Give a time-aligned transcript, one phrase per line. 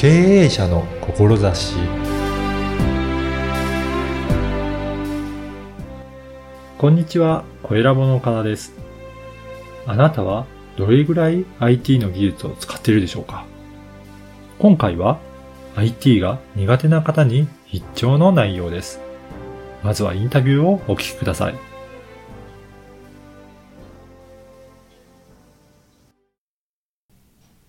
[0.00, 1.76] 経営者の志
[6.78, 8.72] こんにちは、小ラボの岡田です。
[9.84, 10.46] あなたは
[10.78, 13.44] どれぐらい IT の技術を使っているでしょうか？
[14.58, 15.18] 今回は
[15.76, 19.00] IT が苦手な方に必聴の内容です。
[19.82, 21.54] まずはインタビューをお聞きください。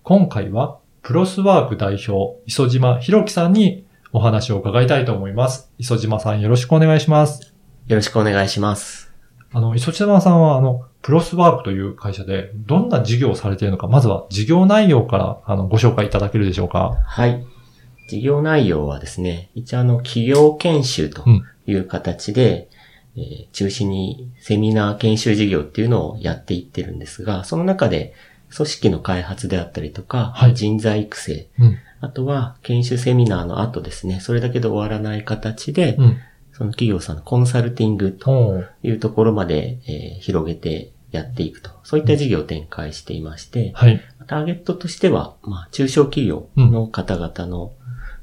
[0.02, 5.72] 今回はプロスワーク代表、磯島博樹さんにお話を伺いたいと思います。
[5.78, 7.54] 磯島さんよろしくお願いします。
[7.88, 9.12] よろしくお願いします。
[9.52, 16.96] あの、磯島さんは、あの、プロスワークという会社で、どんな事業をされているのか、まずは事業内容から、あの、ご紹介いただけるでしょうか。
[17.04, 17.44] はい。
[18.08, 21.24] 事業内容はですね、一応あの、企業研修と
[21.66, 22.70] いう形で、
[23.16, 28.14] えー中心にセミナー研修事業っていうのをやっていってるんですが、その中で
[28.54, 31.78] 組織の開発であったりとか、はい人材育成、うん。
[32.00, 36.16] あとは研修セミナーの後ですね、それだけで終わらない形で、うん。
[36.52, 38.64] その企業さんのコンサルティングと。
[38.82, 41.70] いうところまで、えー広げてやっていくと。
[41.82, 44.00] そういった事業を展開していまして、はい。
[44.26, 47.72] ターゲットとしては、まあ、中小企業の方々の、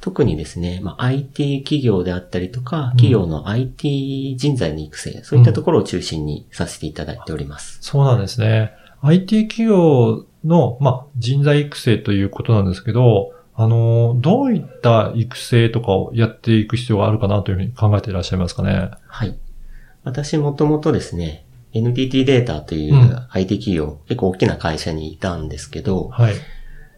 [0.01, 7.79] 特にですね、まあ、IT 企業であったりとか、企業の IT 人材の育成、そういったところを中心にさせていただいております。
[7.81, 8.73] そうなんですね。
[9.01, 18.91] IT 企業の、まあ、人材育成ということなんですけど、あの、どういった育成とかをやっていく必要があるかなというふうに考えていらっしゃいますかね？
[19.07, 19.37] はい。
[20.03, 26.33] 私もともとですね、NTT データといううん IT 企業、結構大きな会社にいたんですけど、はい。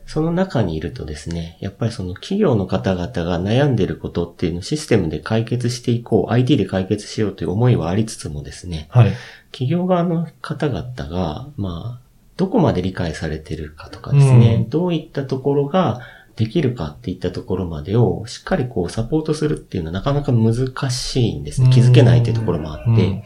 [0.05, 9.13] その中にいるとですね、やっぱりその企業の方々が悩んでることっていうのをシステムで解決していこう、IT で解決しようという思いはありつつもですね、はい。
[9.51, 12.10] 企業側の方々が、まあ、
[12.41, 14.69] どこまで理解されてるかとかですね、うん。
[14.69, 15.99] どういったところが
[16.35, 21.69] できるかっていったところまでをしっかりこうサポートするっていうのはなかなか難しいんですね。
[21.69, 23.23] 気づけないっていうところもあって。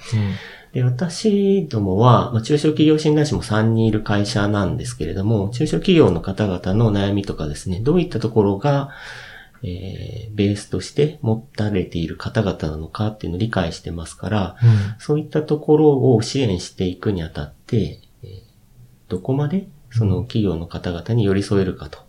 [0.74, 8.90] で、私どもは、まあ、中小企業診断士も3人いる会社なんですけれども、中小企業の方々の悩みとかですね、どういったところが、
[9.64, 14.96] えーベースとして持たれている方々なのかっていうのを理解してますから、うん。
[15.00, 18.05] そういったところを支援していくにあたって、えー
[19.16, 22.00] どこまでその企業の方々に寄り添えるかと。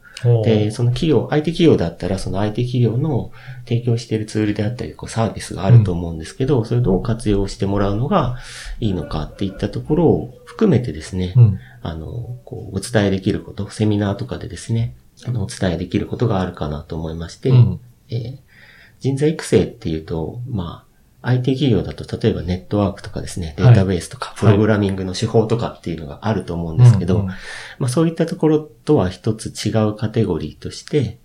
[0.44, 3.32] で、その企業、IT 企業だったら、その IT 企業の
[3.66, 8.38] 提供しているツールであったり、こうサービスがあると思うんですけど、それをどう活用してもらうのが
[8.80, 11.58] いいのかっていったところを含めてですね、うん。
[11.82, 14.96] あの、こう、お伝えできること、セミナーとかでですね、
[15.26, 17.80] あの、お伝えできることがあるかなと思いまして、うん。
[18.08, 18.46] えー
[19.00, 20.95] 人材育成っていうと、まあ、
[21.28, 27.24] IT 企業だと例えばネットワークとかですね、データベースとか、プログラミングの手法とかっていうのがあると思うんですけど、
[27.78, 31.18] まあそういったところとは一つ違うカテゴリーとして、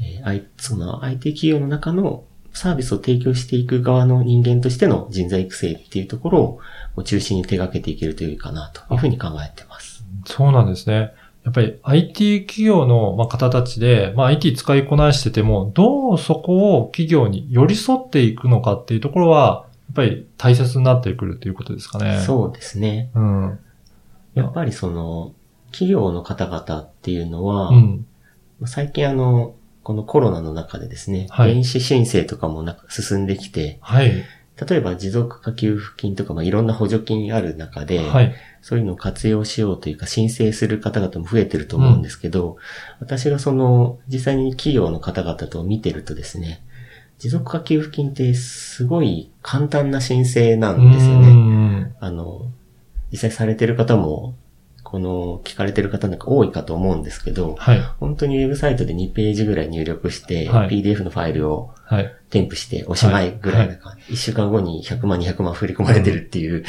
[0.00, 0.20] え
[0.58, 6.60] その IT 企業の中のサービスを提供していく側の人間としての人材育成っていうところ
[6.96, 10.04] を中心に手掛けていけるというかなというふうに考えてます。
[10.24, 11.12] そうなんですね。
[11.46, 22.20] やっぱり IT 企業のまあ方たちで、まあ、IT 使いこなしてても、どうそこを企業に寄り添っていくのかっていうところは、やっぱり大切になってくるということですかね。
[22.26, 23.10] そうですね。
[23.14, 23.20] う。
[23.20, 23.58] うん。
[24.34, 25.34] やっぱりその
[25.70, 28.06] 企業の方々っていうのは、うん。
[28.64, 29.54] 最近あの、
[29.84, 34.10] このコロナの中でですね、はい電子申請とかもなんか進んできて、はい。
[34.68, 38.34] 例えば持続化給付金とか、まあ、いろんな補助金ある中で、はい。
[38.66, 42.56] そういうのを活用しようというか申請する方々も増えてると思うんですけど、
[42.98, 46.64] 私がその実際に企業の方々と見てるとですね、
[47.20, 51.32] 持続化給付金ってすごい簡単な申請なんですようね。
[51.32, 52.50] んあの、
[53.12, 54.34] 実際されてる方も、
[54.88, 57.80] この聞かれてる方なんか多いかと思うんですけど、はい。
[57.98, 62.14] 本当にウェブサイトで2ページぐらい入力して、はい PDF のファイルをはい。
[62.30, 64.12] 添付しておしまいぐらいな感じ。
[64.12, 66.64] 1週間後に100万200万振り込まれてるっていう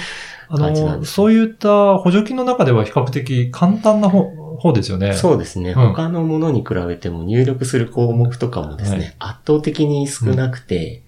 [0.50, 1.14] 感じなんです。
[1.14, 4.24] そういった補助金の中では比較的簡単な方
[4.58, 5.14] 方ですよね。
[5.14, 5.72] そうですね。
[5.72, 11.04] うん他のものに比べても入力する項目とかもですね、はい圧倒的に少なくて、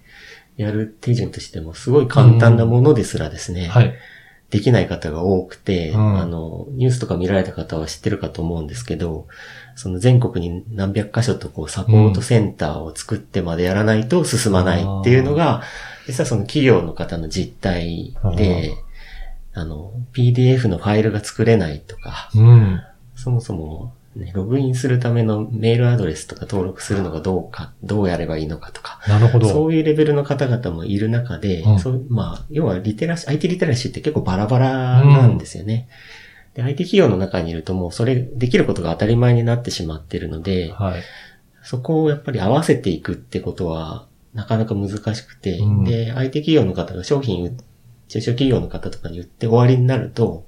[0.56, 3.94] やる手順としてもすごい簡単なものですらですね、はい。
[4.50, 6.18] できない方が多くて、うん。
[6.18, 9.26] あの、ニュースとか見られた方は知ってるかと思うんですけど、
[9.76, 15.62] その全国に何百箇所とこうサポートセンターを作ってまでやらないと進まないっていうのが、
[16.06, 18.72] 実はその企業の方の実態で、
[19.54, 22.80] あの、PDF のファイルが作れないとか、うん。
[23.14, 29.48] そもそも、ね、ログインするためのメールアドレスとか登録するのがどうか、どうやればいいのかとか、なるほど。
[29.48, 35.88] そういうレベルの方々もいる中で、うんそうまあ、要はリテラシー、IT リテラシーって結構バラバラなんですよね。
[36.54, 41.02] で、IT 企業の中にいるともうそれできることが当たり前になってしまっているので、はい。
[41.62, 47.56] そこをやっぱり合わせていくってことは、なかなか難しくて、うんで、相手企業の方が商品
[48.10, 50.44] 中小企業の方とかに売って終わりになると、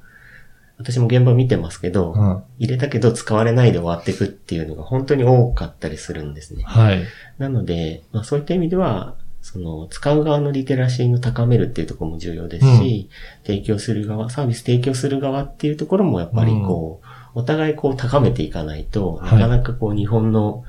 [0.82, 2.42] 私も現場見てますけど、うん。
[2.58, 6.64] 入れたけど使われないで終わっていくっていうのが本当に多かったりするんですね。
[6.64, 7.04] はい。
[7.38, 13.10] なので、まあそういった意味では、その、使う側のリテラシーの高めるっていうところも重要ですし、
[13.44, 20.64] 提供する側、サービス提供する側っていうところもやっぱりこう、お互いこう高めていかないと、はいなかなかこう日本の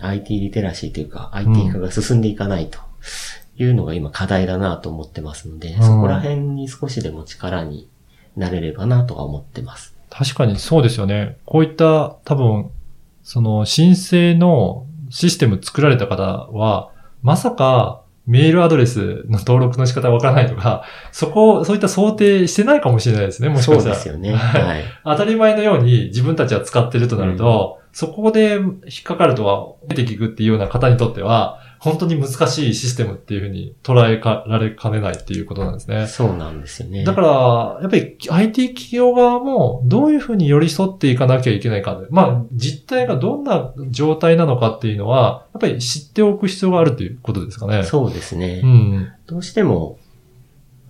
[0.00, 2.78] IT リテラシーというか、IT 化が進んでいかないと
[3.56, 7.88] いうのが今課題だなと思ってますので、うんそこら辺に少しでも力に
[8.38, 9.96] なれればなとは思ってます。
[10.10, 11.38] 確かにそうですよね。
[11.44, 12.70] こういった多分、
[13.22, 16.90] その申請のシステム作られた方は、
[17.22, 23.94] まさかメールアドレスの登録の仕方わからないとか、 そこ、そういった想定してないかもしれないですね、もしかそうしたら。
[23.96, 24.34] ですよね。
[24.34, 24.84] はいはい。
[25.04, 36.06] 当たり前のように自分たちは使ってるとなると、そこで引っかかるとは出て聞くっていうような方にとっては、本当に難しいシステムっていうふうに捉えられかねないっていうことなんですね。
[36.06, 37.04] そうなんですよね。
[37.04, 42.00] だから、やっぱり IT 企業側もどういうふうに寄り添っていかなきゃいけないか。
[42.10, 47.84] まあ、実態がどんな状態なのかっていうのは、やっぱり知っておく必要があるということですかね。
[47.84, 48.60] そうですね。
[48.64, 49.12] うん。
[49.26, 49.98] どうしても、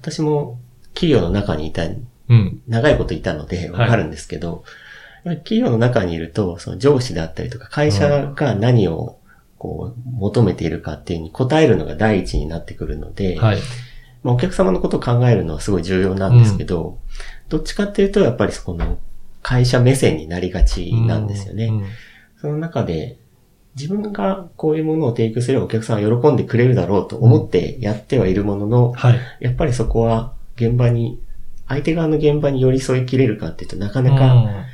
[0.01, 0.59] 私も
[0.95, 2.63] 企業の中にいた、うん。
[2.67, 9.18] 長いこといたのでわかるんですけど、やっぱり企業の中にいると、その上司であったりとか、会社が何を
[9.59, 13.59] こう求めているかっていうに答えるのが第一になってくるので、はい。
[14.23, 16.99] まあ、お客様のことを考えるのはすごい重要なんですけど、
[17.49, 18.99] どっちかっていうと、やっぱりそこの
[19.43, 21.67] 会社目線になりがちなんですよね。
[21.67, 21.85] うん
[22.41, 23.19] その中で、
[23.75, 29.19] 自分がこういうものを提供すればお客さんは喜んでくれるだろうと思ってやってはいるものの、はい。
[29.41, 31.21] やっぱりそこは現場に、
[31.67, 34.65] 相手側の現場に寄り添いきれるかっていうとなかなかうん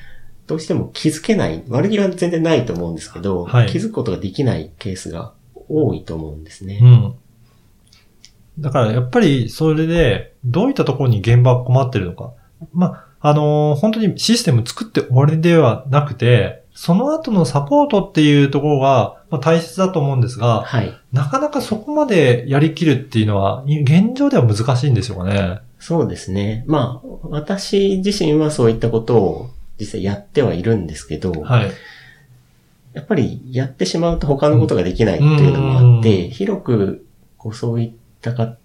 [0.47, 5.33] どうしても気づけない、悪気は全然ないと思うんですけど、はい気づくことができないケースが
[5.69, 6.79] 多いと思うんですね。
[6.83, 7.15] うん。
[8.59, 12.33] だからやっぱりそれで、どういったところに現場が困ってるのか。
[12.73, 20.93] まあ、あのー本当にシステム作って終わりではなくて、その後のサポートっていうところがまあ大切だと思うんですが、はい。
[21.13, 25.61] なかなかそこまでやりきるっていうのは、い現状では難しいんでしょうかね。
[25.79, 26.65] そうですね。
[26.67, 31.71] まあ、私自身はそういったことを実際やってはいるんですけど、はい。
[32.93, 37.07] やっぱりやってしまうと他のことができないっていうのもあって、うん広く
[37.37, 37.93] こうそういっ
[38.23, 38.57] たか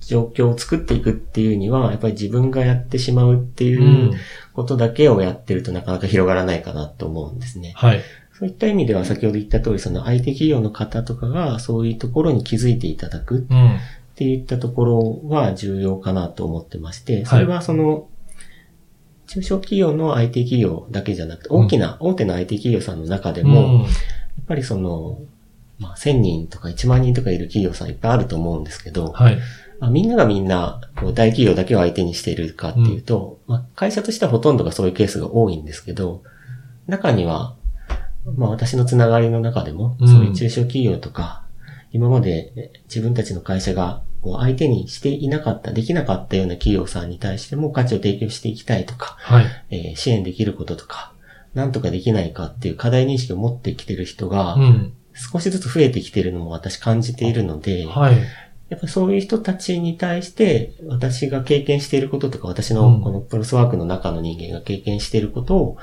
[0.00, 4.14] 状況を作っていくっていうには、やっぱり自分がやってしまうっていううん
[4.52, 7.72] ことだけをやってるとなかなか広がらないかなと思うんですね。
[7.76, 8.02] はい。
[8.38, 13.76] そういった意味では先ほど言った通り、その相手企業の方とかがそういうところに気づいていただくうん。
[13.76, 13.78] っ
[14.20, 18.06] ていったところは重要かなと思ってまして、それはその、
[19.30, 23.82] 中小企業の IT 企業だけじゃなくて、大きな、大手の IT 企業さんの中でも、うん。
[23.82, 23.88] やっ
[24.48, 25.20] ぱりその、
[25.78, 29.38] まあ、1000人とか1万人とかいる企業さんいっぱいあると思うんですけど、はい。
[29.78, 36.24] まあ、みんながみんなこう大企業だけを相手にしているかっていうと、まあ、会社としてはほとんどがそういうケースが多いんですけど、
[36.88, 37.54] 中には、
[38.36, 40.08] まあ私のつながりの中でも、うん。
[40.08, 41.44] そういう中小企業とか、
[41.92, 49.46] 今までえ自分たちの会社がこう相手にしていなかった、できなかったような企業さんに対しても価値を提供していきたいとか、はい。
[49.70, 51.12] えー支援できることとか、
[51.54, 54.92] なんとかできないかっていう課題認識を持ってきてる人がう、ん。
[55.14, 58.16] 少しずつ増えてきてるのも私感じているので、はい。
[58.70, 65.76] やっぱりそういう人たちに対して、私が経験していることとか、私うんのこのプロスワークの中の人間が経験していることを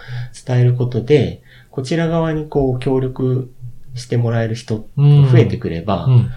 [0.46, 3.54] 伝えることで、こちら側にこう協力
[3.94, 6.32] してもらえる人増えてくれば、うん。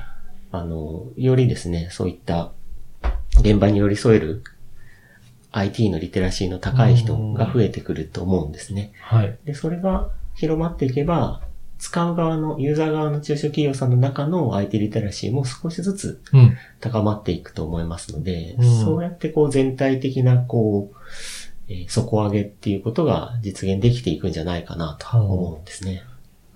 [0.52, 2.52] あの、よりですね、そういった
[3.40, 4.42] 現場に寄り添える
[5.52, 8.92] IT のリテラシーの高い人が増えてくると思うんですね。
[9.00, 9.38] はい。
[9.44, 11.42] で、それが広まっていけば、
[11.78, 16.56] 使う側の、ユーザー側の中小企業さんの中の IT リテラシーも少しずつうん。
[16.80, 20.96] 高まっていくと思いますので、うんそうやってこう全体的なこう、
[21.68, 26.04] えー底上げっていうことが実現できていくんじゃないかなと思うんですね。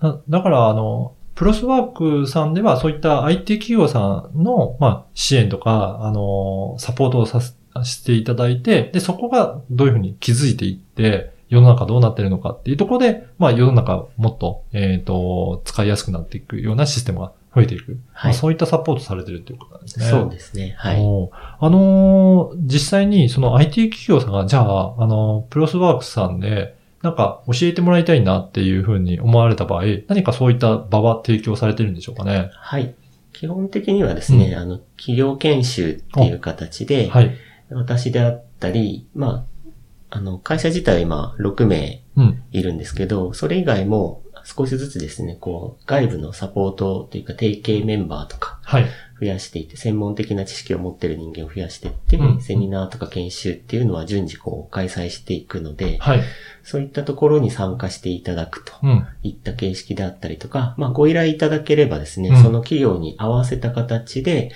[0.01, 17.99] だだから、あの、プロスワークさんではそういった IT 企業さんの、まあ、支援とか、あの、サポートをさせしていただいて、で、そこがどういうふうに気づいていって、世の中どうなってるのかっていうところで、まあ、世の中もっと、えっ、と、使いやすくなっていくようなシステムが増えていく。
[18.13, 20.05] はいまあ、そういったサポートされてるっていうことなんですね。
[20.05, 20.75] そうですね。
[20.77, 20.95] はい。
[20.95, 32.49] あのー実際にその IT 企業さんが、じゃあ、あの、プロスワークスさんで、なんか教えてもらいたいなっていうふうに思われた場合、何かそういった場は提供されてるんでしょうかね？
[32.51, 32.95] はい。
[33.31, 37.35] 基本的にはですね、うんあの、企業研修っていう形で、はい。
[37.69, 39.45] 私であったり、ま
[40.09, 42.43] あ、あの、会社自体は今6名うん。
[42.51, 48.85] いるんですけど、それ以外も少しずつですね、こう、外部のサポートというか提携メンバーとかはい。
[49.19, 56.21] 増やしていって、専門的な知識を持っている人間を増やしていって、うんセミナーとか研修っていうのは順次こう開催していくので、はい。
[56.63, 59.07] そういったところに参加していただくとうん。
[59.23, 64.51] いった形式であったりとか、まあご依頼いただければですね、うんその企業に合わせた形で、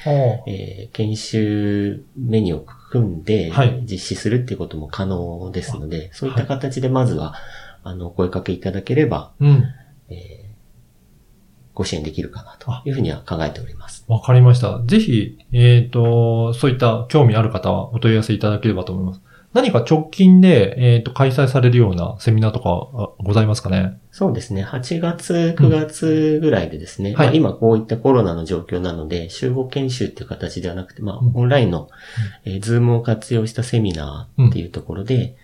[0.48, 7.36] えー研修メニューを組んではい実施するっていうことも可能ですので、そういった形でまずは、
[7.84, 9.64] あの、お声かけいただければ、うん。
[10.10, 10.49] えー
[11.80, 14.04] ご支援できるかなというふうには考えております。
[14.10, 14.82] わかりました。
[14.86, 19.22] ぜひ、えっ、と、そういった興味ある方はお問い合わせいただければと思います。
[19.54, 23.98] 何か直近で、えっ、と、開催されるようなセミナーとかあございますかね？
[24.12, 24.66] そうですね。
[24.66, 31.88] 8月、9月ぐらいでですね、はいまあ、今こういったコロナの状況なので、集合研修っていう形ではなくて、まあ、うんオンラインの、
[32.44, 35.38] えー、ズームを活用したセミナーっていうところで、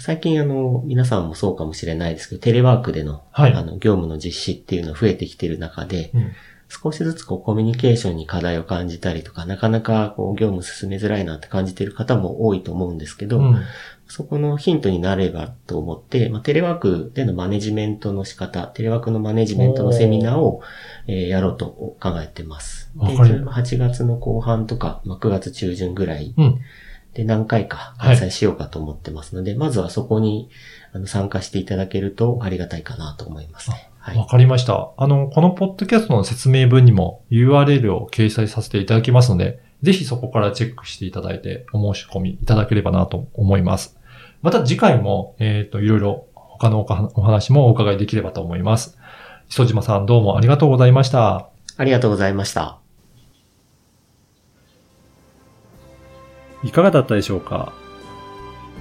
[0.00, 6.32] 最近あの、皆さんもそうかもしれないですけど、テレワークでの、はいあの、業務の実施っていうのが増えてきている中で、うん。
[6.70, 13.62] 少しずつこうコミュニケーションに課題を感じたりとか、なかなかこう業務進めづらいなって感じている方も多いと思うんですけど、うん。
[14.06, 20.62] そこのヒントになればと思って、まあ、テレワークでのマネジメントの仕方、テレワークのマネジメントのセミナーを、
[21.06, 22.90] えーやろうと考えてます。
[22.96, 26.60] で、わかるそれも8月の後半とか、まあ、9月中旬ぐらいうん。
[27.18, 30.50] で何回か開催しようかと思ってますので、まずはそこに
[31.06, 33.90] 参加していただけるとありがたいかなと思いますね。
[33.98, 34.24] はいわ。
[34.26, 34.92] かりました。
[34.96, 43.98] あの、このポッドキャストの説明文にも URL を掲載させていただきますので、ぜひそこからチェックしていただいてお申し込みいただければなと思います。
[44.42, 48.96] また次回も、えっ、と、いろいろ他のお話もお伺いできればと思います。
[49.48, 51.48] 磯島さんどうもありがとうございました。
[51.76, 52.87] ありがとうございました。
[56.62, 57.72] いかがだったでしょうか？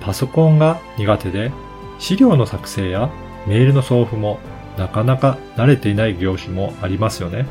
[0.01, 1.51] パソコンが苦手で、
[2.00, 3.10] 資料の作成や
[3.48, 4.39] メールの送付も
[4.77, 7.46] なかなか慣れていない業種もありますよね。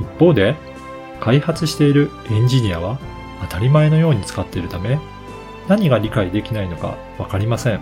[0.00, 0.54] 一方で、
[1.20, 2.98] 開発しているエンジニアは
[3.42, 4.98] 当たり前のように使っているため、
[5.68, 7.80] 何が理解できないのかわかりません。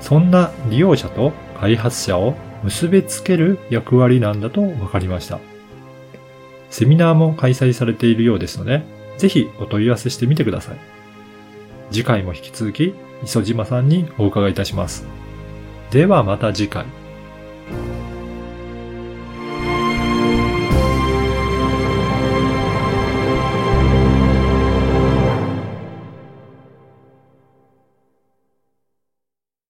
[0.00, 5.38] そんな利用者と開発者を結びつける役割なんだとわかりました。
[6.70, 8.82] セミナーも開催されているようですので、
[9.18, 10.76] ぜひお問い合わせしてみてください。
[11.90, 15.06] 次回も引き続き、磯島さんにお伺いいたします。
[15.90, 17.03] ではまた次回。